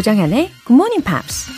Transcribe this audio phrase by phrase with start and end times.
[0.00, 1.50] 조장현의 Good Morning Pops.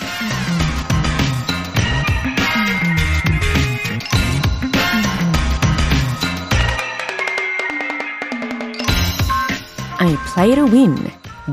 [10.01, 10.97] I play to win,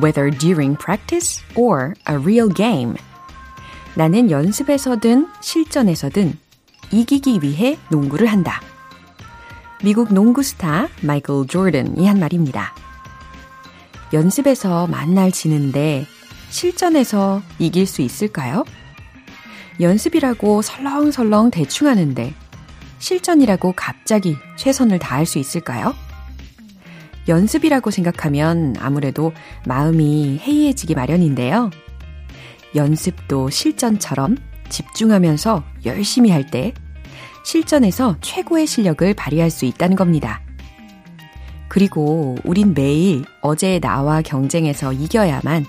[0.02, 2.96] whether during practice or a real game.
[3.94, 6.40] 나는 연습에서든 실전에서든
[6.90, 8.62] 이기기 위해 농구를 한다.
[9.84, 12.74] 미국 농구 스타 마이클 조던이 한 말입니다.
[14.12, 16.08] 연습에서 만날 지는데
[16.50, 18.66] 실전에서 이길 수 있을까요?
[19.80, 22.34] 연습이라고 설렁설렁 대충 하는데
[23.00, 25.96] 실전이라고 갑자기 최선을 다할 수 있을까요?
[27.28, 29.32] 연습이라고 생각하면 아무래도
[29.66, 31.70] 마음이 해이해지기 마련인데요.
[32.76, 34.38] 연습도 실전처럼
[34.70, 36.74] 집중하면서 열심히 할 때
[37.44, 40.42] 실전에서 최고의 실력을 발휘할 수 있다는 겁니다.
[41.68, 45.66] 그리고 우린 매일 어제의 나와 경쟁해서 이겨야만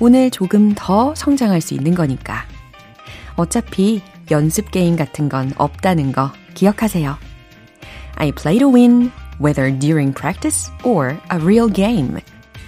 [0.00, 2.46] 오늘 조금 더 성장할 수 있는 거니까.
[3.36, 7.16] 어차피 연습 게임 같은 건 없다는 거 기억하세요.
[8.16, 12.18] I play to win, whether during practice or a real game.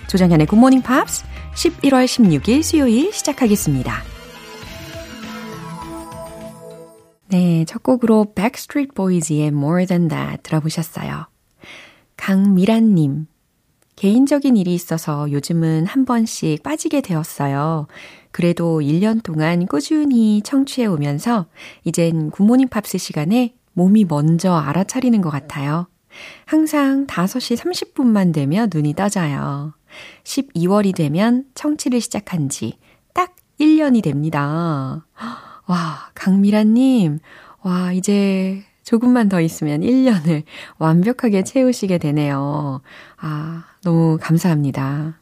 [0.09, 4.03] 조정현의 Good Morning Pops 11월 16일 수요일 시작하겠습니다.
[7.29, 11.29] 네, 첫 곡으로 Backstreet Boys의 More Than That 들어보셨어요.
[12.17, 13.27] 강미란님,
[14.03, 17.87] 개인적인 일이 있어서 요즘은 한 번씩 빠지게 되었어요.
[18.33, 21.47] 그래도 1년 동안 꾸준히 청취해 오면서
[21.85, 25.87] 이젠 굿모닝 팝스 시간에 몸이 먼저 알아차리는 것 같아요.
[26.47, 29.75] 항상 5시 30분만 되면 눈이 떠져요.
[30.25, 32.77] 12월이 되면 청취를 시작한 지
[33.15, 35.07] 딱 1년이 됩니다.
[35.67, 37.21] 와, 강미라님,
[37.63, 40.43] 와, 이제 조금만 더 있으면 1년을
[40.79, 42.81] 완벽하게 채우시게 되네요.
[43.17, 45.19] 아, 너무 감사합니다.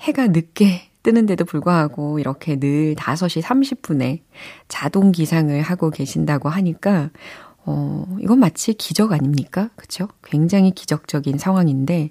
[0.00, 4.20] 해가 늦게 뜨는데도 불구하고 이렇게 늘 5시 30분에
[4.68, 7.10] 자동 기상을 하고 계신다고 하니까,
[7.64, 9.70] 어, 이건 마치 기적 아닙니까?
[9.76, 10.08] 그쵸?
[10.24, 12.10] 굉장히 기적적인 상황인데,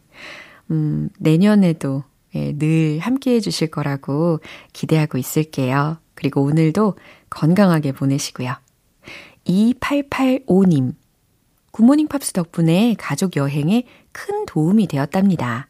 [0.71, 2.03] 음, 내년에도
[2.35, 4.39] 예, 늘 함께 해주실 거라고
[4.71, 5.97] 기대하고 있을게요.
[6.15, 6.95] 그리고 오늘도
[7.29, 8.53] 건강하게 보내시고요.
[9.45, 10.93] 2885님.
[11.71, 15.67] 굿모닝 팝스 덕분에 가족 여행에 큰 도움이 되었답니다.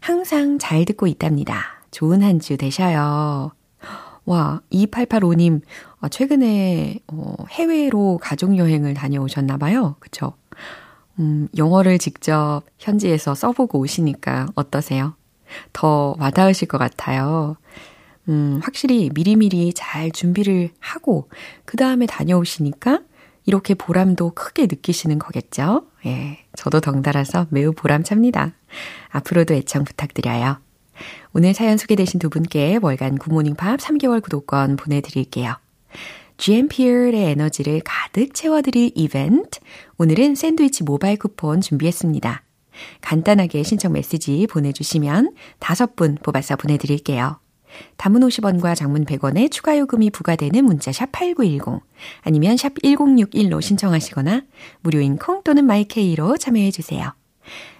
[0.00, 1.82] 항상 잘 듣고 있답니다.
[1.90, 3.52] 좋은 한 주 되셔요.
[4.26, 5.60] 와, 2885님,
[6.00, 9.96] 어, 최근에, 어, 해외로 가족여행을 다녀오셨나봐요.
[10.00, 10.32] 그쵸?
[11.18, 15.14] 음, 영어를 직접 현지에서 써보고 오시니까 어떠세요?
[15.72, 17.56] 더 와닿으실 것 같아요.
[18.28, 21.28] 음, 확실히 미리미리 잘 준비를 하고,
[21.66, 23.00] 그 다음에 다녀오시니까
[23.46, 25.86] 이렇게 보람도 크게 느끼시는 거겠죠?
[26.06, 28.52] 예, 저도 덩달아서 매우 보람찹니다.
[29.10, 30.58] 앞으로도 애청 부탁드려요.
[31.32, 35.56] 오늘 사연 소개되신 두 분께 월간 굿모닝 팝 3개월 구독권 보내드릴게요.
[36.36, 39.60] GMP의 에너지를 가득 채워드릴 이벤트.
[39.98, 42.42] 오늘은 샌드위치 모바일 쿠폰 준비했습니다.
[43.00, 47.38] 간단하게 신청 메시지 보내주시면 다섯 분 뽑아서 보내드릴게요.
[47.96, 51.82] 담은 50원과 장문 100원의 추가 요금이 부과되는 문자 샵 8910
[52.22, 54.42] 아니면 샵 1061로 신청하시거나
[54.80, 57.12] 무료인 콩 또는 마이케이로 참여해 주세요.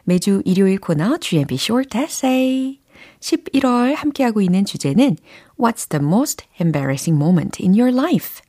[0.04, 2.78] 매주 일요일 코너 GMP Short Essay
[3.20, 5.16] 11월 함께하고 있는 주제는
[5.58, 8.42] What's the most embarrassing moment in your life?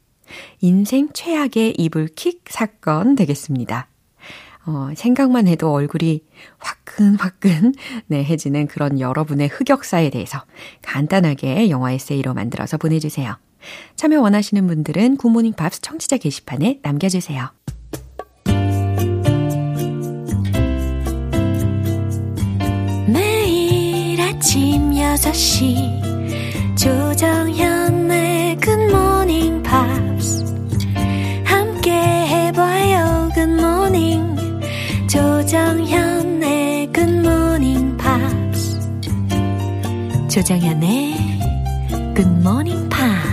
[0.60, 3.88] 인생 최악의 이불킥 사건 되겠습니다.
[4.68, 6.22] 어, 생각만 해도 얼굴이
[6.58, 7.74] 화끈화끈
[8.08, 10.44] 네, 해지는 그런 여러분의 흑역사에 대해서
[10.82, 13.38] 간단하게 영화 에세이로 만들어서 보내주세요.
[13.96, 17.52] 참여 원하시는 분들은 굿모닝 팝스 청취자 게시판에 남겨주세요.
[23.08, 30.55] 매일 아침 6시 조정현의 굿모닝 팝스
[35.16, 38.78] 조정현의 Good Morning Pops.
[40.28, 41.16] 조정현의
[42.16, 43.25] Good Morning Pops.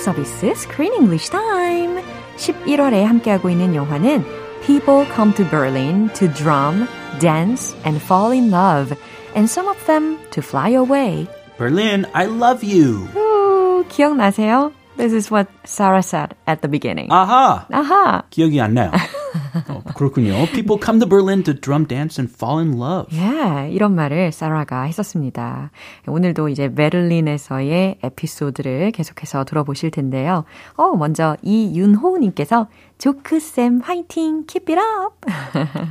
[0.00, 2.02] 서비스 Screen English Time
[2.38, 4.24] 11월에 함께하고 있는 영화는
[4.64, 6.88] People Come to Berlin to Drum,
[7.20, 8.96] Dance and Fall in Love
[9.34, 11.28] and some of them to fly away.
[11.58, 13.06] Berlin, I love you.
[13.14, 14.72] 오, 기억나세요?
[14.96, 17.10] This is what Sarah said at the beginning.
[17.10, 17.66] 아하.
[17.70, 18.22] 아하.
[18.30, 18.92] 기억이 안 나요.
[20.01, 20.45] 어, 그렇군요.
[20.51, 23.07] People come to Berlin to drum dance and fall in love.
[23.13, 25.69] 예, 이런 말을 사라가 했었습니다.
[26.07, 30.43] 오늘도 이제 베를린에서의 에피소드를 계속해서 들어보실 텐데요.
[30.75, 32.67] 어, 먼저 이윤호님께서
[33.05, 35.25] 조크쌤 화이팅, keep it up.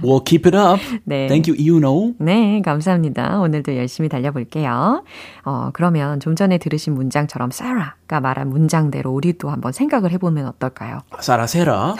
[0.01, 0.79] Well, keep it up.
[1.05, 1.27] 네.
[1.27, 2.15] Thank you, Iuno.
[2.21, 3.41] 네, 감사합니다.
[3.41, 5.03] 오늘도 열심히 달려볼게요.
[5.45, 11.01] 어, 그러면 좀 전에 들으신 문장처럼 사라가 말한 문장대로 우리도 한번 생각을 해보면 어떨까요?
[11.19, 11.97] 사라 세라.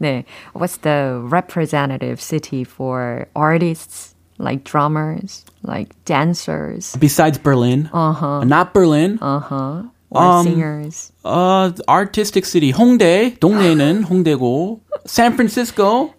[0.00, 0.24] 네,
[0.54, 7.88] what's the representative city for artists, like drummers, like dancers, Besides Berlin.
[7.92, 9.18] uh-huh, Not Berlin.
[9.22, 11.11] uh-huh, or Um, singers?
[11.24, 12.72] Uh, artistic city.
[12.72, 13.36] 홍대.
[13.38, 14.80] 동네는 홍대고.
[15.06, 16.14] San Francisco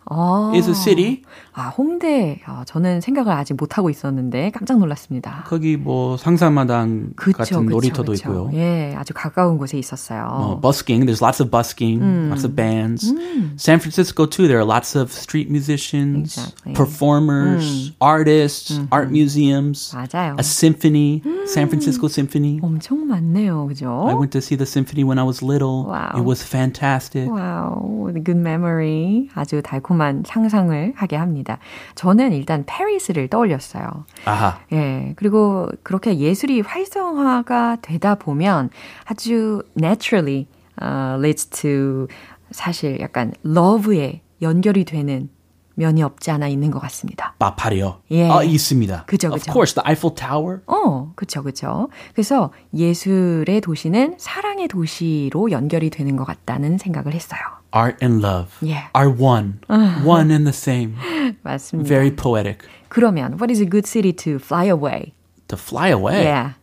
[0.53, 1.21] is a city.
[1.53, 2.41] 아, 홍대.
[2.45, 5.43] 아, 저는 생각을 아직 못 하고 있었는데 깜짝 놀랐습니다.
[5.47, 8.49] 거기 뭐 상상마당 그쵸, 같은 그쵸, 놀이터도 그쵸.
[8.49, 8.49] 있고요.
[8.59, 10.25] 예, 아주 가까운 곳에 있었어요.
[10.55, 11.05] Uh, busking.
[11.05, 13.13] There's lots of busking, lots of bands.
[13.55, 14.47] San Francisco too.
[14.47, 16.73] There are lots of street musicians, Exactly.
[16.73, 20.35] performers, artists, art museums, 맞아요.
[20.39, 22.59] a symphony, San Francisco Symphony.
[22.61, 24.19] 엄청 많네요, I 그죠?
[24.19, 25.85] went to see the symphony when I was little.
[25.85, 26.13] Wow.
[26.15, 27.27] It was fantastic.
[27.27, 29.29] Wow, good memory.
[29.33, 31.57] 아주 달콤한 상상을 하게 합니다.
[31.95, 34.05] 저는 일단 페리스를 떠올렸어요.
[34.25, 34.59] 아하.
[34.71, 38.69] 예, 그리고 그렇게 예술이 활성화가 되다 보면
[39.05, 40.45] 아주 naturally
[40.79, 42.07] uh, leads to
[42.51, 45.29] 사실 약간 love에 연결이 되는
[45.75, 47.33] 면이 없지 않아 있는 것 같습니다.
[47.39, 48.01] 마파리요.
[48.11, 48.29] 예.
[48.29, 49.05] 아, 있습니다.
[49.05, 49.51] 그죠, Of 그죠.
[49.51, 50.59] course, the Eiffel Tower.
[50.67, 51.89] 어, 그쵸, 그쵸.
[52.13, 57.39] 그래서 예술의 도시는 사랑의 도시로 연결이 되는 것 같다는 생각을 했어요.
[57.71, 58.89] Art and love Yeah.
[58.95, 59.59] are one.
[60.05, 60.95] One and the same.
[61.41, 61.87] 맞습니다.
[61.87, 62.59] Very poetic.
[62.89, 65.13] 그러면, what is a good city to fly away?
[65.47, 66.23] To fly away.
[66.23, 66.53] Yeah.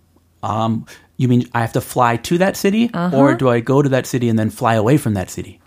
[0.42, 0.84] Um,
[1.19, 4.05] you mean I have to fly to that city, or do I go to that
[4.05, 5.59] city and then fly away from that city,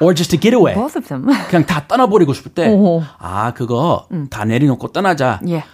[0.00, 0.74] or just to get away?
[0.74, 1.26] Both of them.
[1.48, 3.02] 그냥 다 떠나버리고 싶을 때, 오.
[3.18, 5.40] 아 그거 다 내려놓고 떠나자.
[5.42, 5.64] yeah.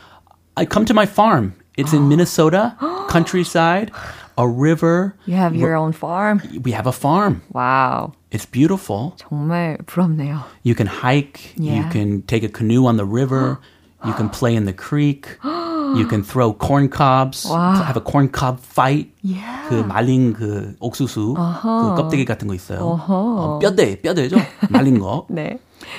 [0.57, 1.55] I come to my farm.
[1.77, 2.75] It's in Minnesota,
[3.09, 3.93] countryside,
[4.37, 5.15] a river.
[5.27, 6.41] You have your own farm.
[6.65, 7.43] We have a farm.
[7.55, 8.13] 와우.
[8.31, 9.15] It's beautiful.
[9.17, 10.43] 정말 부럽네요.
[10.65, 11.55] You can hike.
[11.57, 11.91] You Yeah.
[11.91, 13.59] can take a canoe on the river.
[14.05, 15.39] You can play in the creek.
[15.97, 17.47] You can throw corn cobs.
[17.49, 17.83] 와.
[17.87, 19.11] Have a corn cob fight.
[19.23, 19.69] Yeah.
[19.69, 22.81] 그 말린 그 옥수수 그 껍데기 같은 거 있어요.
[22.81, 23.15] 어허.
[23.15, 24.37] 어, 뼈대 뼈대죠.
[24.71, 25.27] 말린 거.
[25.31, 25.59] 네.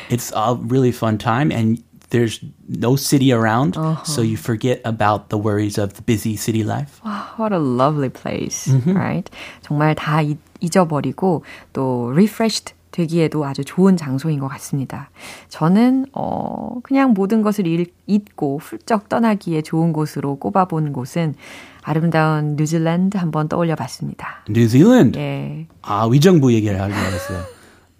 [0.09, 1.81] It's a really fun time and
[2.11, 6.99] there's no city around, so you forget about the worries of the busy city life.
[7.37, 9.29] What a lovely place, right?
[9.61, 15.10] 정말 다 잊, 잊어버리고 또 refreshed 되기에도 아주 좋은 장소인 것 같습니다.
[15.48, 21.34] 저는 어 그냥 모든 것을 잃, 잊고 훌쩍 떠나기에 좋은 곳으로 꼽아본 곳은
[21.82, 24.44] 아름다운 뉴질랜드 한번 떠올려 봤습니다.
[24.48, 25.18] Zealand.
[25.18, 25.66] 예.
[25.82, 27.42] 아 위정부 얘기를 하려고 했어요.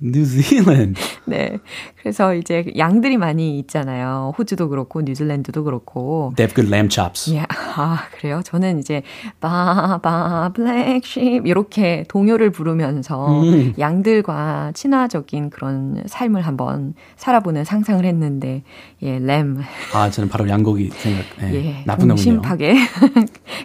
[0.00, 1.00] Zealand.
[1.26, 1.58] 네.
[2.04, 4.34] 그래서 이제 양들이 많이 있잖아요.
[4.36, 6.34] 호주도 그렇고 뉴질랜드도 그렇고.
[6.36, 7.32] They have good lamb chops.
[7.34, 8.42] 예, 아, 그래요?
[8.44, 9.02] 저는 이제,
[9.40, 13.42] 바바, 블랙쉽, 이렇게 동요를 부르면서
[13.78, 18.64] 양들과 친화적인 그런 삶을 한번 살아보는 상상을 했는데,
[19.02, 19.62] 예, 램,
[19.94, 21.24] 아 저는 바로 양고기 생각.
[21.40, 22.22] 네, 예, 나쁜 놈이요.
[22.22, 22.74] 동심파게.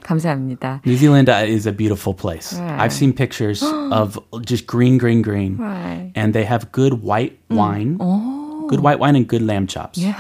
[0.04, 0.82] 감사합니다.
[0.86, 2.58] New Zealand is a beautiful place.
[2.58, 2.80] Right.
[2.80, 6.14] I've seen pictures of just green, green, green, Right.
[6.16, 7.98] and they have good white wine,
[8.69, 10.01] good white wine, and good lamb chops.
[10.03, 10.15] 예.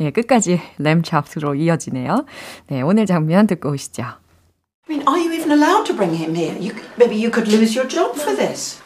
[0.00, 2.26] 예, 끝까지 램 찹스로 이어지네요.
[2.68, 4.02] 네, 오늘 장면 듣고 오시죠.
[4.02, 4.16] I
[4.88, 6.52] mean, are you even allowed to bring him here?
[6.58, 8.82] You, maybe you could lose your job for this.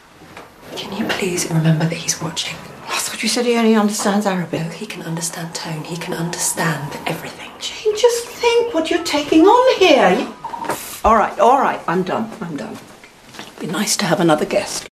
[0.77, 2.55] Can you please remember that he's watching?
[2.87, 4.61] I thought you said he only understands Arabic.
[4.61, 5.83] No, he can understand tone.
[5.83, 7.51] He can understand everything.
[7.59, 10.15] Jane, just think what you're taking on here.
[10.15, 10.33] You-
[11.03, 12.29] All right, all right, I'm done.
[12.39, 12.77] I'm done.
[13.39, 14.87] It'd be nice to have another guest.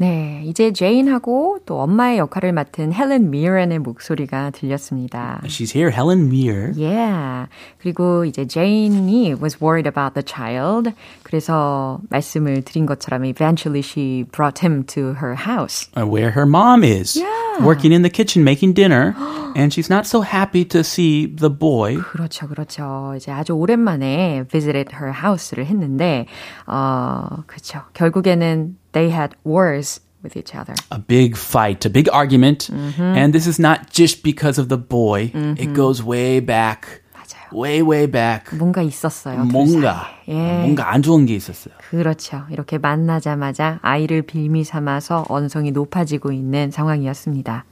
[0.00, 5.40] 네, 이제 제인하고 또 엄마의 역할을 맡은 헬렌 미런의 목소리가 들렸습니다.
[5.46, 6.72] She's here, Helen Mir.
[6.78, 7.48] Yeah.
[7.80, 10.92] 그리고 이제 제인이 was worried about the child.
[11.24, 15.90] 그래서 말씀을 드린 것처럼 eventually she brought him to her house.
[15.96, 17.66] uh, where her mom is, Yeah.
[17.66, 19.16] working in the kitchen making dinner,
[19.56, 21.96] and she's not so happy to see the boy.
[21.96, 23.14] 그렇죠, 그렇죠.
[23.16, 26.26] 이제 아주 오랜만에 visited her house를 했는데,
[26.68, 27.80] 어, 그렇죠.
[27.94, 30.74] 결국에는 they had wars with each other.
[30.90, 35.30] A big fight, a big argument, and this is not just because of the boy.
[35.56, 37.52] It goes way back, 맞아요.
[37.52, 38.50] way way back.
[38.56, 39.44] 뭔가 있었어요.
[39.44, 40.06] 둘 뭔가.
[40.26, 40.34] 예.
[40.34, 41.74] 뭔가 안 좋은 게 있었어요.
[41.90, 42.44] 그렇죠.
[42.50, 47.64] 이렇게 만나자마자 아이를 빌미 삼아서 언성이 높아지고 있는 상황이었습니다.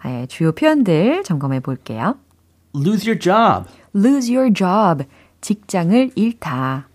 [0.00, 2.18] 아, 예, 주요 표현들 점검해 볼게요.
[2.74, 3.66] lose your job.
[3.94, 5.04] lose your job.
[5.40, 6.88] 직장을 잃다.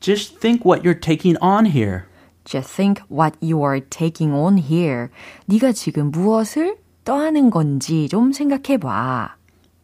[0.00, 2.04] Just think what you're taking on here.
[2.44, 5.08] Just think what you are taking on here.
[5.46, 9.36] 네가 지금 무엇을 떠하는 건지 좀 생각해 봐.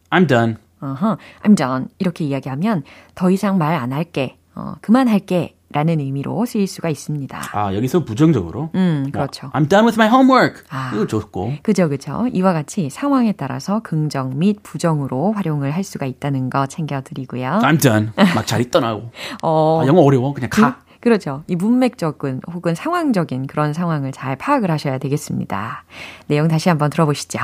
[0.09, 0.55] I'm done.
[0.81, 1.87] 어허, I'm done.
[1.99, 2.83] 이렇게 이야기하면
[3.15, 4.37] 더 이상 말 안 할게.
[4.55, 5.53] 어, 그만할게.
[5.69, 7.41] 라는 의미로 쓰일 수가 있습니다.
[7.51, 8.69] 아, 여기서 부정적으로.
[8.73, 9.49] 음, 그렇죠.
[9.51, 10.63] I'm done with my homework.
[10.69, 10.91] 아.
[10.95, 11.55] 이거 좋고.
[11.61, 12.25] 그죠, 그죠.
[12.31, 17.59] 이와 같이 상황에 따라서 긍정 및 부정으로 활용을 할 수가 있다는 거 챙겨드리고요.
[17.63, 18.11] I'm done.
[18.33, 19.11] 막 자리 떠나고.
[19.43, 20.33] 어, 아, 영어 어려워.
[20.33, 20.77] 그냥 가.
[20.79, 21.44] 그, 그렇죠.
[21.48, 25.84] 이 문맥적인 혹은 상황적인 그런 상황을 잘 파악을 하셔야 되겠습니다.
[26.26, 27.38] 내용 다시 한번 들어보시죠.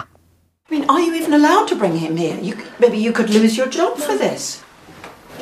[0.70, 2.38] I mean, are you even allowed to bring him here?
[2.40, 4.62] You, maybe you could lose your job for this.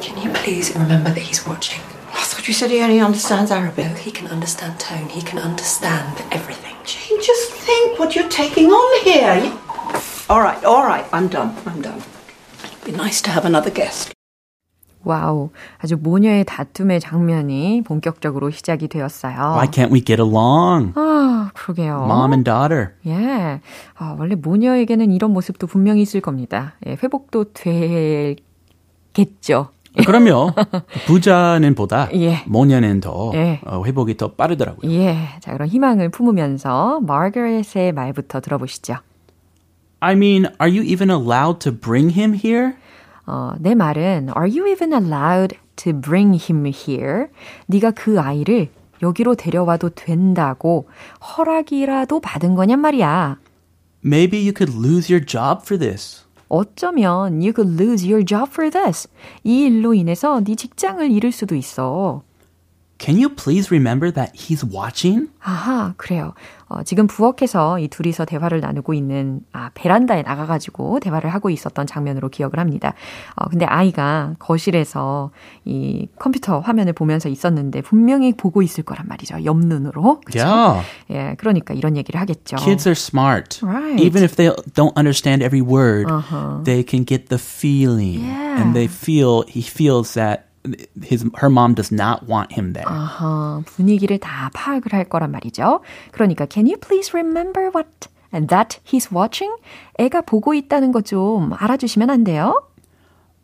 [0.00, 1.82] Can you please remember that he's watching?
[2.14, 3.86] I thought you said he only understands Arabic.
[3.86, 5.08] No, he can understand tone.
[5.08, 6.76] He can understand everything.
[6.84, 9.34] Jane, just think what you're taking on here.
[9.44, 9.58] You...
[10.30, 11.56] All right, all right, I'm done.
[11.66, 12.02] I'm done.
[12.84, 14.12] Be nice to have another guest.
[15.03, 15.50] 와우.
[15.79, 19.36] 아주 모녀의 다툼의 장면이 본격적으로 시작이 되었어요.
[19.36, 20.93] Why can't we get along?
[20.96, 22.05] 아, 그러게요.
[22.05, 22.89] Mom and daughter.
[23.08, 23.62] 예.
[23.96, 26.74] 아, 원래 모녀에게는 이런 모습도 분명히 있을 겁니다.
[26.86, 27.53] 예, 회복도
[29.13, 29.70] 되겠죠.
[30.05, 30.53] 그럼요.
[31.05, 32.43] 부자는 보다 예.
[32.48, 33.60] 모녀는 더 예.
[33.65, 34.89] 어, 회복이 더 빠르더라고요.
[34.91, 35.17] 예.
[35.41, 38.96] 자, 그럼 희망을 품으면서 마거렛의 말부터 들어보시죠.
[40.00, 42.74] I mean, are you even allowed to bring him here?
[43.25, 47.27] 어, 내 말은 Are you even allowed to bring him here?
[47.67, 48.69] 네가 그 아이를
[49.01, 50.87] 여기로 데려와도 된다고
[51.19, 53.37] 허락이라도 받은 거냔 말이야.
[54.03, 56.25] Maybe you could lose your job for this.
[56.49, 59.07] 어쩌면 you could lose your job for this.
[59.43, 62.23] 이 일로 인해서 네 직장을 잃을 수도 있어.
[63.01, 65.29] Can you please remember that he's watching?
[65.41, 66.36] 아하, 그래요.
[66.67, 72.29] 어, 지금 부엌에서 이 둘이서 대화를 나누고 있는, 아, 베란다에 나가가지고 대화를 하고 있었던 장면으로
[72.29, 72.93] 기억을 합니다.
[73.36, 75.31] 어, 근데 아이가 거실에서
[75.65, 79.43] 이 컴퓨터 화면을 보면서 있었는데 분명히 보고 있을 거란 말이죠.
[79.46, 80.22] 옆 눈으로.
[80.22, 80.39] 그쵸?
[80.46, 80.88] Yeah.
[81.10, 82.58] 예, 그러니까 이런 얘기를 하겠죠.
[82.58, 83.65] Kids are smart.
[83.65, 84.00] Right.
[84.00, 86.05] Even if they don't understand every word,
[86.65, 88.22] they can get the feeling.
[88.22, 88.62] Yeah.
[88.62, 90.50] And they feel, he feels that
[91.03, 92.87] his, her mom does not want him there.
[92.87, 95.81] 아하, 분위기를 다 파악을 할 거란 말이죠.
[96.11, 99.53] 그러니까 can you please remember what and that he's watching?
[99.99, 102.63] 애가 보고 있다는 거 좀 알아주시면 안 돼요?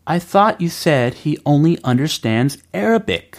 [0.05, 3.31] I thought you said he only understands Arabic.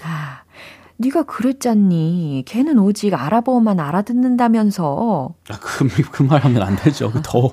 [0.99, 2.43] 네가 그랬잖니.
[2.47, 5.35] 걔는 오직 아랍어만 알아듣는다면서.
[5.49, 7.13] 아, 그, 그 말하면 안 되죠.
[7.23, 7.51] 더,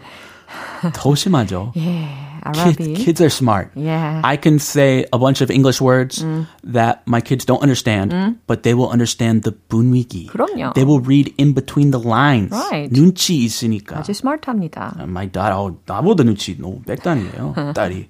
[0.93, 1.71] 더 심하죠.
[1.77, 2.09] 예,
[2.44, 2.94] Kid, 아랍이.
[2.96, 3.70] kids are smart.
[3.76, 4.22] Yeah.
[4.24, 6.24] I can say a bunch of English words
[6.64, 8.12] that my kids don't understand,
[8.46, 10.26] but they will understand the 분위기.
[10.28, 10.72] 그럼요.
[10.74, 12.50] They will read in between the lines.
[12.50, 12.88] Right.
[12.90, 13.98] 눈치 있으니까.
[13.98, 14.96] 아주 스마트합니다.
[15.00, 17.74] My daughter, 어, 나보다 눈치 너무 백단이에요.
[17.74, 18.08] 딸이.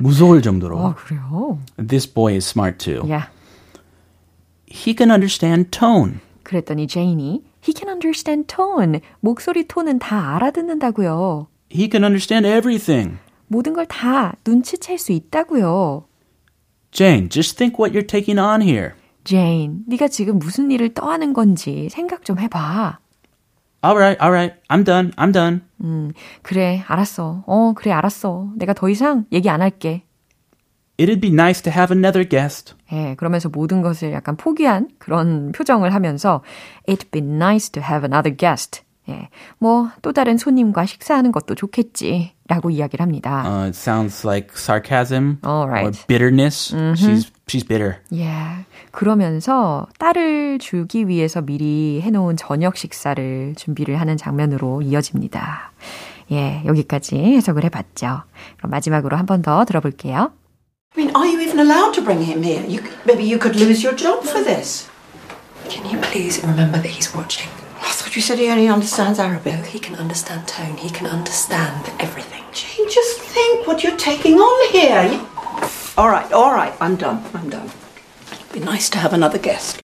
[0.00, 0.78] 무서울 정도로.
[0.80, 1.58] 아, 그래요?
[1.76, 3.02] This boy is smart too.
[3.04, 3.28] Yeah.
[4.68, 6.20] He can understand tone.
[6.42, 9.00] 그랬더니 제인이 He can understand tone.
[9.20, 11.48] 목소리 톤은 다 알아듣는다고요.
[11.70, 13.18] He can understand everything.
[13.51, 16.05] 모든 걸 다 눈치챌 수 있다고요.
[16.91, 18.91] Jane, just think what you're taking on here.
[19.23, 22.99] 제인, 네가 지금 무슨 일을 떠하는 건지 생각 좀 해봐.
[23.83, 24.55] All right, all right.
[24.69, 25.11] I'm done.
[25.17, 25.61] I'm done.
[25.83, 27.43] 음, 그래, 알았어.
[27.45, 28.49] 어, 그래, 알았어.
[28.55, 30.03] 내가 더 이상 얘기 안 할게.
[30.97, 32.75] It'd be nice to have another guest.
[32.93, 36.43] 예, 그러면서 모든 것을 약간 포기한 그런 표정을 하면서
[36.87, 38.83] It'd be nice to have another guest.
[39.11, 42.33] 예, 뭐 또 다른 손님과 식사하는 것도 좋겠지.
[42.47, 43.43] 라고 이야기를 합니다.
[43.47, 45.85] Uh, it sounds like sarcasm All right.
[45.87, 46.73] or bitterness.
[46.97, 47.95] She's she's bitter.
[48.13, 55.71] 예, 그러면서 딸을 주기 위해서 미리 해놓은 저녁 식사를 준비를 하는 장면으로 이어집니다.
[56.31, 58.23] 예, 여기까지 해석을 해봤죠.
[58.57, 60.31] 그럼 마지막으로 한 번 더 들어볼게요.
[60.97, 62.65] I mean, are you even allowed to bring him here?
[62.67, 64.89] You, maybe you could lose your job for this.
[65.69, 67.47] Can you please remember that he's watching?
[68.10, 69.64] I thought you said he only understands No, Arabic.
[69.66, 70.76] he can understand tone.
[70.76, 72.42] He can understand everything.
[72.52, 75.02] Jane, just think what you're taking on here.
[75.12, 75.20] You...
[75.96, 77.22] All right, all right, I'm done.
[77.34, 77.70] I'm done.
[78.52, 79.80] Be nice to have another guest.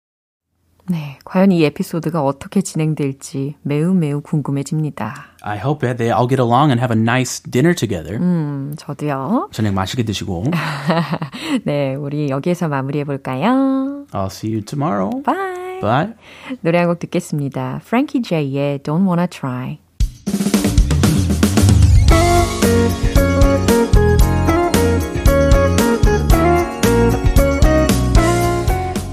[0.89, 5.15] 네, 과연 이 에피소드가 어떻게 진행될지 매우 매우 궁금해집니다.
[5.43, 8.17] I hope that they all get along and have a nice dinner together.
[8.19, 9.51] 음, 저도요.
[9.53, 10.45] 저녁 맛있게 드시고.
[11.65, 14.07] 네, 우리 여기에서 마무리해 볼까요?
[14.13, 15.23] I'll see you tomorrow.
[15.23, 15.54] Bye.
[15.82, 16.14] Bye.
[16.62, 17.80] 노래 한 곡 듣겠습니다.
[17.84, 19.80] Frankie J의 Don't Wanna Try.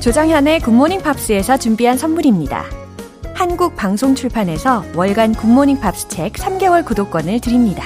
[0.00, 2.64] 조정현의 굿모닝 팝스에서 준비한 선물입니다.
[3.34, 7.84] 한국 방송 출판에서 월간 굿모닝 팝스 책 3개월 구독권을 드립니다.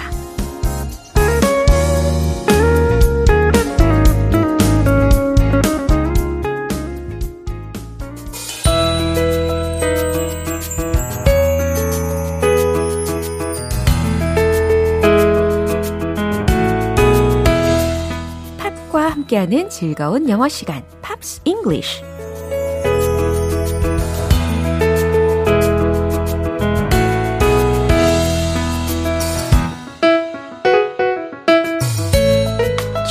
[19.47, 22.03] 함께하는 즐거운 영어 시간, Pops English.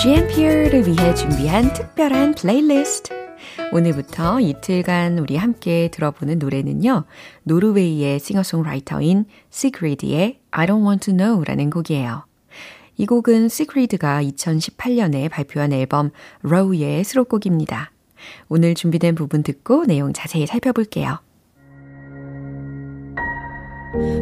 [0.02, 3.14] GMP를 위해 준비한 특별한 플레이리스트.
[3.72, 7.06] 오늘부터 이틀간 우리 함께 들어보는 노래는요.
[7.44, 12.26] 노르웨이의 싱어송라이터인 시그리드의 I Don't Want to Know라는 곡이에요.
[12.98, 16.12] 이 곡은 시그리드가 2018년에 발표한 앨범
[16.44, 17.92] Raw의 수록곡입니다.
[18.50, 21.20] 오늘 준비된 부분 듣고 내용 자세히 살펴볼게요.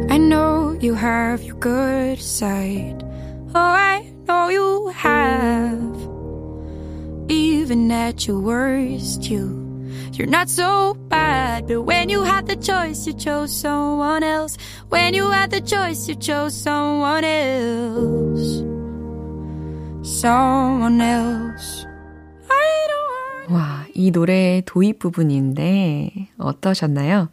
[0.08, 3.04] I know you have your good side.
[3.54, 5.94] Oh, I know you have.
[7.28, 9.63] Even at your worst, you.
[10.16, 14.56] You're not so bad, but when you had the choice, you chose someone else.
[14.88, 18.62] When you had the choice, you chose someone else.
[20.04, 21.84] Someone else.
[23.48, 27.28] 와, 이 노래의 도입 부분인데 어떠셨나요?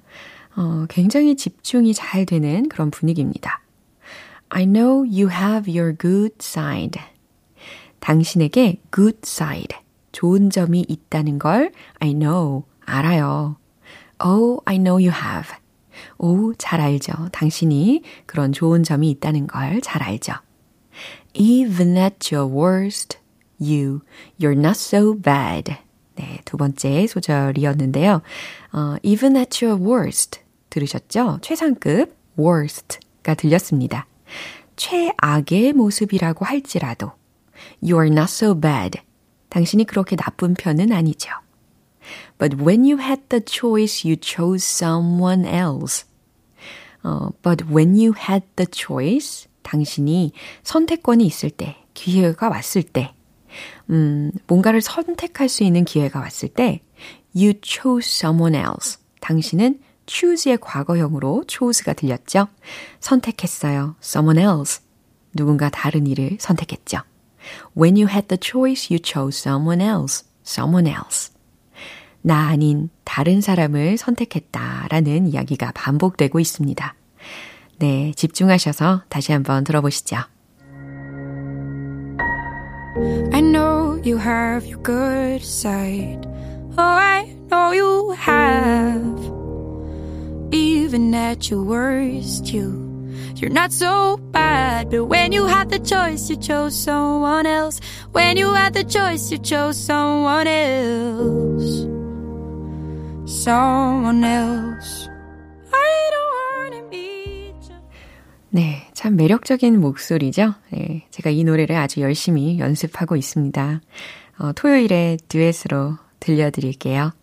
[0.56, 3.62] 어, 굉장히 집중이 잘 되는 그런 분위기입니다.
[4.50, 7.00] I know you have your good side.
[8.00, 9.78] 당신에게 good side,
[10.12, 13.56] 좋은 점이 있다는 걸 I know, 알아요.
[14.24, 15.56] Oh, I know you have.
[16.18, 17.14] 오, 잘 알죠.
[17.32, 20.34] 당신이 그런 좋은 점이 있다는 걸 잘 알죠.
[21.34, 23.18] Even at your worst,
[23.60, 24.02] you,
[24.40, 25.76] you're not so bad.
[26.16, 28.22] 네, 두 번째 소절이었는데요.
[28.74, 31.40] 어, even at your worst 들으셨죠?
[31.42, 34.08] 최상급 worst가 들렸습니다.
[34.76, 37.12] 최악의 모습이라고 할지라도
[37.82, 39.00] you are not so bad.
[39.50, 41.32] 당신이 그렇게 나쁜 편은 아니죠.
[42.42, 46.06] But when you had the choice, you chose someone else.
[47.04, 50.32] 어, but when you had the choice, 당신이
[50.64, 53.14] 선택권이 있을 때, 기회가 왔을 때,
[53.92, 56.82] 음, 뭔가를 선택할 수 있는 기회가 왔을 때,
[57.36, 58.98] you chose someone else.
[59.20, 62.48] 당신은 choose의 과거형으로 chose가 들렸죠?
[63.00, 63.96] 선택했어요.
[64.04, 64.82] someone else.
[65.36, 67.02] 누군가 다른 일을 선택했죠.
[67.78, 70.26] When you had the choice, you chose someone else.
[70.44, 71.32] someone else.
[72.22, 76.96] 나 아닌 다른 사람을 선택했다라는 이야기가 반복되고 있습니다.
[77.80, 80.18] 네, 집중하셔서 다시 한번 들어보시죠.
[83.34, 86.28] I know you have your good side.
[86.78, 89.20] Oh, I know you have.
[90.52, 92.92] Even at your worst, you.
[93.36, 97.80] You're not so bad, but when you had the choice, you chose someone else.
[98.12, 101.91] When you had the choice, you chose someone else.
[103.32, 105.10] Someone else.
[105.72, 107.74] I don't wanna be just.
[108.50, 110.54] 네, 참 매력적인 목소리죠.
[110.70, 113.82] 네, 제가 이 노래를 아주 열심히 연습하고 있습니다.
[114.40, 117.14] 어, 토요일에 듀엣으로 들려드릴게요.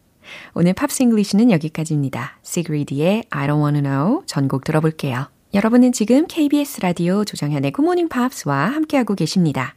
[0.54, 2.38] 오늘 Pops English는 여기까지입니다.
[2.42, 5.26] 시그리드의 I don't wanna know 전곡 들어볼게요.
[5.52, 9.74] 여러분은 지금 KBS 라디오 조정현의 굿모닝 팝스와 함께하고 계십니다.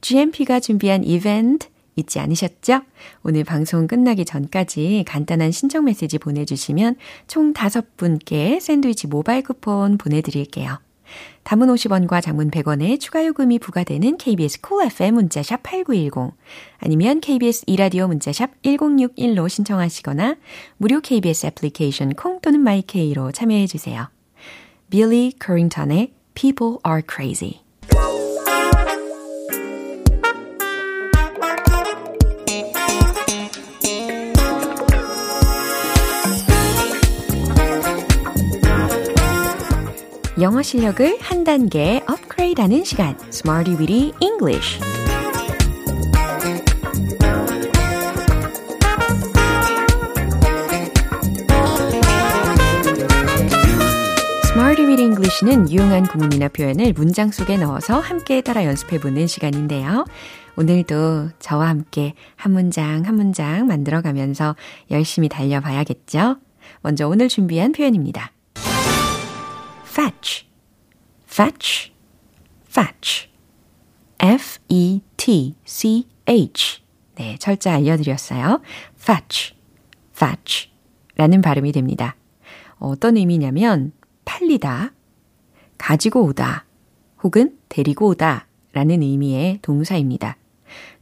[0.00, 2.80] GMP가 준비한 이벤트 잊지 않으셨죠?
[3.22, 10.78] 오늘 방송 끝나기 전까지 간단한 신청 메시지 보내주시면 총 5분께 샌드위치 모바일 쿠폰 보내드릴게요.
[11.42, 16.34] 단문 50원과 장문 100원의 추가 요금이 부과되는 KBS cool FM 문자샵 8910
[16.78, 20.36] 아니면 KBS 2라디오 문자샵 1061로 신청하시거나
[20.78, 24.08] 무료 KBS 애플리케이션 콩 또는 my K로 참여해 주세요.
[24.88, 27.60] 빌리 커링턴의 People Are Crazy
[40.42, 44.80] 영어 실력을 한 단계 업그레이드하는 시간 Smarty Weedy English
[54.46, 60.04] Smarty with English는 유용한 구문이나 표현을 문장 속에 넣어서 함께 따라 연습해 보는 시간인데요.
[60.56, 64.56] 오늘도 저와 함께 한 문장 한 문장 만들어 가면서
[64.90, 66.38] 열심히 달려봐야겠죠?
[66.80, 68.32] 먼저 오늘 준비한 표현입니다.
[69.92, 70.46] Fetch,
[71.28, 71.92] fetch,
[72.66, 73.28] fetch.
[74.18, 75.52] F-E-T-C-H.
[77.16, 78.62] 네, 철자 알려드렸어요.
[78.98, 79.54] fetch,
[80.16, 80.70] fetch.
[81.16, 82.16] 라는 발음이 됩니다.
[82.78, 83.92] 어떤 의미냐면,
[84.24, 84.94] 팔리다,
[85.76, 86.64] 가지고 오다,
[87.22, 90.38] 혹은 데리고 오다 라는 의미의 동사입니다.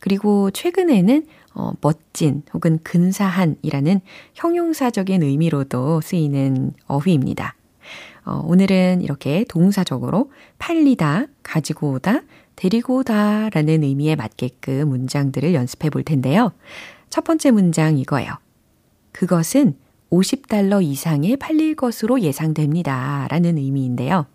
[0.01, 4.01] 그리고 최근에는 어, 멋진 혹은 근사한 이라는
[4.35, 7.55] 형용사적인 의미로도 쓰이는 어휘입니다.
[8.25, 12.23] 어, 오늘은 이렇게 동사적으로 팔리다, 가지고 오다,
[12.57, 16.53] 데리고 오다 라는 의미에 맞게끔 문장들을 연습해 볼 텐데요.
[17.09, 18.35] 첫 번째 문장 이거예요.
[19.13, 19.77] 그것은
[20.11, 23.27] 50달러 이상에 팔릴 것으로 예상됩니다.
[23.31, 24.27] 라는 의미인데요.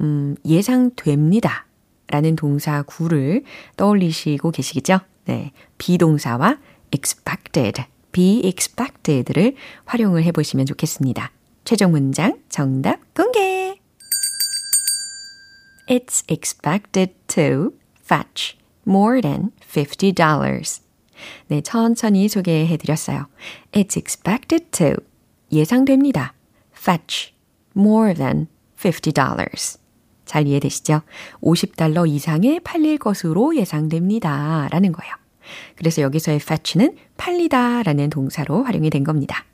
[0.00, 1.66] 음, 예상됩니다.
[2.08, 3.42] 라는 동사 구를
[3.76, 5.00] 떠올리시고 계시겠죠?
[5.24, 5.52] 네.
[5.76, 6.58] 비동사와
[6.90, 9.54] expected, be expected를
[9.84, 11.30] 활용을 해 보시면 좋겠습니다.
[11.68, 13.78] 최종 문장 정답 공개!
[15.86, 20.80] It's expected to fetch more than $50.
[21.48, 23.26] 네, 천천히 소개해 드렸어요.
[23.72, 24.94] It's expected to
[25.52, 26.32] 예상됩니다.
[26.74, 27.34] fetch
[27.76, 28.46] more than
[28.78, 29.78] $50.
[30.24, 31.02] 잘 이해되시죠?
[31.42, 34.68] 50달러 이상에 팔릴 것으로 예상됩니다.
[34.70, 35.14] 라는 거예요.
[35.76, 39.44] 그래서 여기서의 fetch는 팔리다 라는 동사로 활용이 된 겁니다.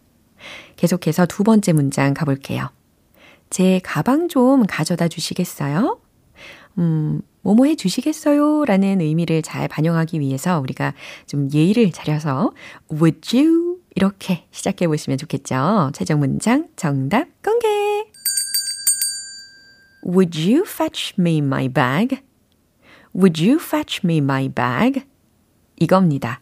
[0.76, 2.68] 계속해서 두 번째 문장 가볼게요.
[3.50, 5.98] 제 가방 좀 가져다 주시겠어요?
[6.78, 8.64] 음, 뭐뭐 해 주시겠어요?
[8.64, 10.94] 라는 의미를 잘 반영하기 위해서 우리가
[11.26, 12.52] 좀 예의를 차려서
[12.90, 15.90] would you 이렇게 시작해 보시면 좋겠죠.
[15.94, 17.68] 최종 문장 정답 공개!
[20.06, 22.20] Would you fetch me my bag?
[23.14, 25.04] Would you fetch me my bag?
[25.76, 26.40] 이겁니다.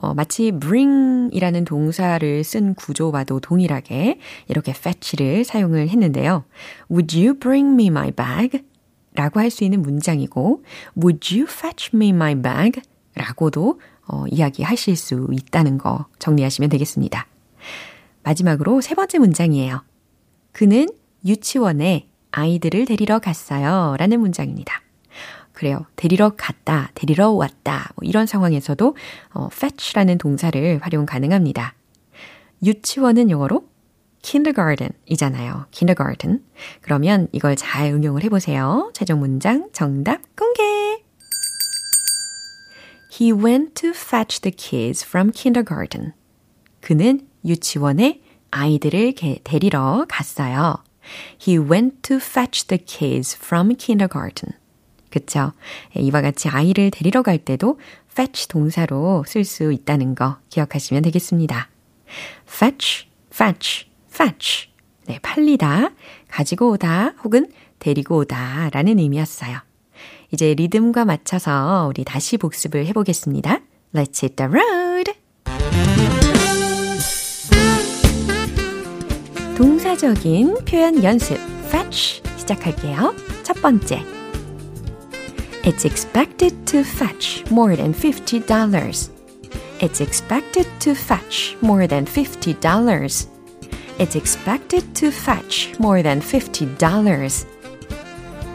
[0.00, 6.44] 어, 마치 bring 이라는 동사를 쓴 구조와도 동일하게 이렇게 fetch를 사용을 했는데요.
[6.90, 8.62] Would you bring me my bag?
[9.14, 10.62] 라고 할 수 있는 문장이고,
[10.96, 12.80] Would you fetch me my bag?
[13.14, 17.26] 라고도 어, 이야기하실 수 있다는 거 정리하시면 되겠습니다.
[18.22, 19.82] 마지막으로 세 번째 문장이에요.
[20.52, 20.88] 그는
[21.26, 23.96] 유치원에 아이들을 데리러 갔어요.
[23.98, 24.82] 라는 문장입니다.
[25.58, 25.84] 그래요.
[25.96, 27.90] 데리러 갔다, 데리러 왔다.
[27.96, 28.96] 뭐 이런 상황에서도
[29.34, 31.74] 어, fetch라는 동사를 활용 가능합니다.
[32.64, 33.66] 유치원은 영어로
[34.22, 35.66] kindergarten 이잖아요.
[35.72, 36.44] kindergarten.
[36.80, 38.92] 그러면 이걸 잘 응용을 해보세요.
[38.94, 40.62] 최종 문장 정답 공개!
[43.20, 46.12] He went to fetch the kids from kindergarten.
[46.80, 48.20] 그는 유치원에
[48.52, 50.76] 아이들을 데리러 갔어요.
[51.44, 54.52] He went to fetch the kids from kindergarten.
[55.10, 55.52] 그쵸?
[55.94, 57.78] 이와 같이 아이를 데리러 갈 때도
[58.10, 61.68] fetch 동사로 쓸 수 있다는 거 기억하시면 되겠습니다.
[62.46, 64.68] fetch, fetch, fetch.
[65.06, 65.90] 네, 팔리다,
[66.28, 69.58] 가지고 오다 혹은 데리고 오다 라는 의미였어요.
[70.32, 73.60] 이제 리듬과 맞춰서 우리 다시 복습을 해보겠습니다.
[73.94, 75.12] Let's hit the road!
[79.56, 81.36] 동사적인 표현 연습
[81.68, 83.14] fetch 시작할게요.
[83.42, 84.17] 첫 번째.
[85.63, 89.09] It's expected to fetch more than $50.
[89.79, 93.27] It's expected to fetch more than $50.
[93.99, 97.45] It's expected to fetch more than $50.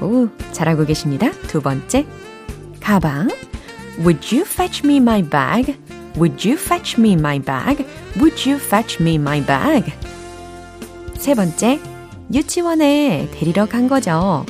[0.00, 1.30] 오, 잘하고 계십니다.
[1.48, 2.06] 두 번째.
[2.80, 3.28] 가방.
[3.98, 5.76] Would you fetch me my bag?
[6.16, 7.84] Would you fetch me my bag?
[8.16, 9.92] Would you fetch me my bag?
[11.16, 11.80] 세 번째.
[12.32, 14.44] 유치원에 데리러 간 거죠.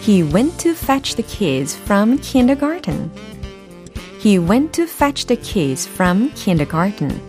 [0.00, 3.10] He went to fetch the kids from kindergarten.
[4.20, 7.20] He went to fetch the kids from kindergarten.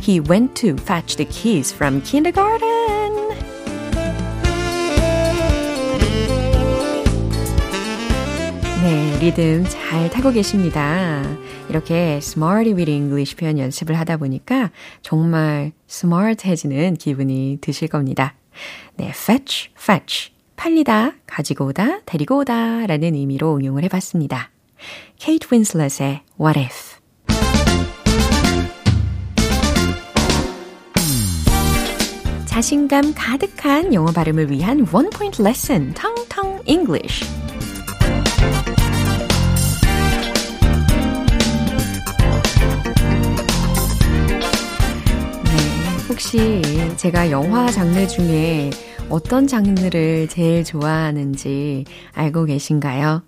[0.00, 2.88] He went to fetch the kids from kindergarten.
[8.82, 11.22] 네, 리듬 잘 타고 계십니다.
[11.68, 14.70] 이렇게 smarty with English 표현 연습을 하다 보니까
[15.02, 18.34] 정말 smart해지는 기분이 드실 겁니다.
[18.96, 20.37] 네, fetch, fetch.
[20.58, 24.50] 팔리다, 가지고 오다, 데리고 오다 라는 의미로 응용을 해봤습니다.
[25.16, 26.98] 케이트 윈슬렛의 What If
[32.44, 37.24] 자신감 가득한 영어 발음을 위한 원 포인트 레슨, 텅텅 English.
[45.44, 46.60] 네, 혹시
[46.96, 48.70] 제가 영화 장르 중에
[49.10, 53.22] 어떤 장르를 제일 좋아하는지 알고 계신가요?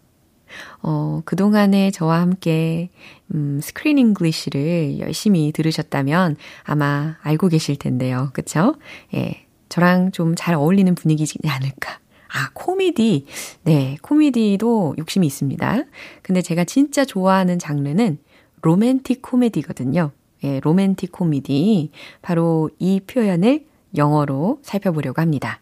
[0.83, 2.91] 어, 그동안에 저와 함께,
[3.35, 8.31] 음, Screen English를 열심히 들으셨다면 아마 알고 계실 텐데요.
[8.35, 8.75] 그쵸?
[9.15, 9.47] 예.
[9.69, 11.99] 저랑 좀 잘 어울리는 분위기지 않을까.
[12.29, 13.27] 아, 코미디.
[13.63, 15.85] 네, 코미디도 욕심이 있습니다.
[16.23, 18.19] 근데 제가 진짜 좋아하는 장르는
[18.63, 20.11] 로맨틱 코미디거든요.
[20.45, 21.91] 예, 로맨틱 코미디.
[22.21, 23.65] 바로 이 표현을
[23.97, 25.61] 영어로 살펴보려고 합니다.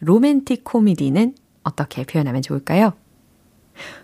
[0.00, 2.92] 로맨틱 코미디는 어떻게 표현하면 좋을까요?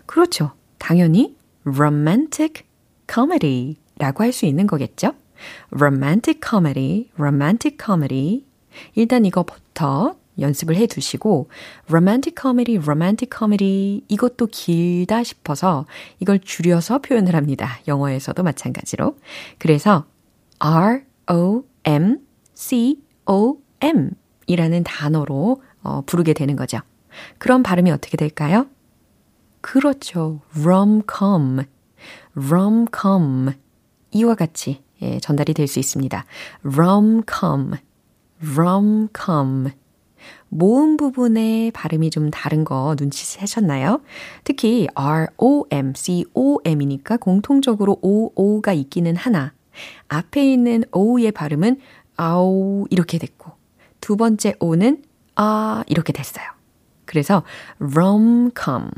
[0.05, 0.51] 그렇죠.
[0.77, 2.63] 당연히 romantic
[3.11, 5.13] comedy 라고 할 수 있는 거겠죠?
[5.71, 8.45] romantic comedy, romantic comedy.
[8.95, 11.49] 일단 이거부터 연습을 해 두시고
[11.87, 15.85] romantic comedy, romantic comedy 이것도 길다 싶어서
[16.19, 17.79] 이걸 줄여서 표현을 합니다.
[17.87, 19.15] 영어에서도 마찬가지로.
[19.59, 20.05] 그래서
[20.59, 22.19] R O M
[22.55, 24.11] C O M
[24.47, 26.79] 이라는 단어로 어, 부르게 되는 거죠.
[27.37, 28.67] 그럼 발음이 어떻게 될까요?
[29.61, 30.41] 그렇죠.
[30.55, 31.63] rom-com,
[32.35, 33.53] rom-com
[34.11, 36.25] 이와 같이 예, 전달이 될 수 있습니다.
[36.63, 37.73] rom-com,
[38.55, 39.71] rom-com
[40.49, 44.01] 모음 부분의 발음이 좀 다른 거 눈치채셨나요?
[44.43, 49.53] 특히 R-O-M, C-O-M이니까 공통적으로 O-O가 있기는 하나
[50.07, 51.79] 앞에 있는 O의 발음은
[52.15, 53.51] 아우 이렇게 됐고
[53.99, 55.03] 두 번째 O는
[55.35, 56.45] 아 이렇게 됐어요.
[57.05, 57.43] 그래서
[57.79, 58.89] rom-com,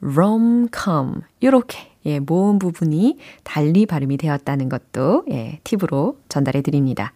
[0.00, 7.12] rom-com 이렇게 예, 모음 부분이 달리 발음이 되었다는 것도 예, 팁으로 전달해 드립니다.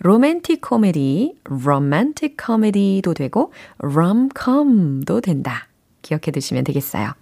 [0.00, 5.68] 로맨틱 코미디, 로맨틱 코미디도 되고 rom-com도 된다.
[6.02, 7.12] 기억해 두시면 되겠어요.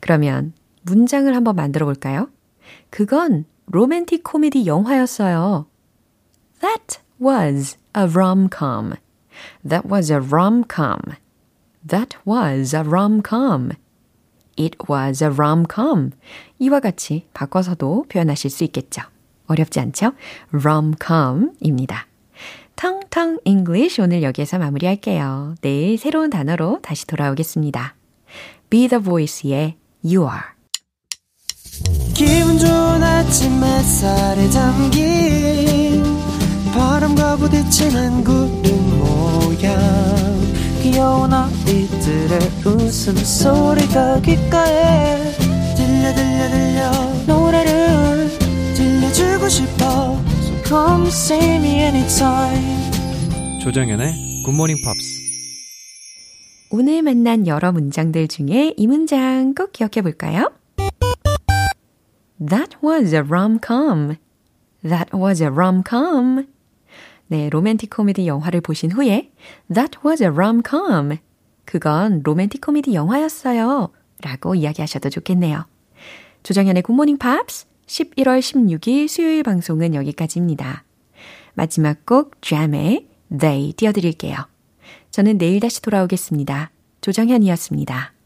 [0.00, 0.52] 그러면
[0.82, 2.28] 문장을 한번 만들어 볼까요?
[2.90, 5.66] 그건 로맨틱 코미디 영화였어요.
[6.60, 8.94] That was a rom-com.
[9.66, 10.98] That was a rom-com.
[11.86, 13.70] That was a rom-com.
[14.56, 16.10] It was a rom-com.
[16.58, 19.02] 이와 같이 바꿔서도 표현하실 수 있겠죠.
[19.46, 20.12] 어렵지 않죠?
[20.52, 22.06] rom-com입니다.
[22.76, 25.56] 텅텅 English 오늘 여기에서 마무리할게요.
[25.62, 27.96] 내일 새로운 단어로 다시 돌아오겠습니다.
[28.70, 30.58] Be the Voice의 You Are.
[32.14, 36.02] 기분 좋은 아침 햇살에 담긴
[36.72, 39.76] 바람과 부딪히는 구름 모양
[40.82, 45.32] 귀여운 아이들의 웃음소리가 귓가에
[45.76, 46.90] 들려 들려 들려
[47.26, 48.28] 노래를
[48.74, 55.18] 들려주고 싶어 So come see me anytime 조정현의 굿모닝 팝스
[56.70, 60.52] 오늘 만난 여러 문장들 중에 이 문장 꼭 기억해 볼까요?
[62.38, 64.16] That was a rom-com.
[64.84, 66.46] That was a rom-com.
[67.28, 69.30] 네, 로맨틱 코미디 영화를 보신 후에
[69.72, 71.18] That was a rom-com.
[71.64, 73.90] 그건 로맨틱 코미디 영화였어요.
[74.22, 75.66] 라고 이야기하셔도 좋겠네요.
[76.42, 80.84] 조정현의 굿모닝 팝스 11월 16일 수요일 방송은 여기까지입니다.
[81.54, 83.06] 마지막 곡 잼의
[83.38, 84.36] They 띄워드릴게요.
[85.10, 86.70] 저는 내일 다시 돌아오겠습니다.
[87.00, 88.17] 조정현이었습니다.